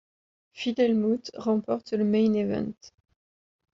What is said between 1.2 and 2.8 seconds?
remporte le Main Event.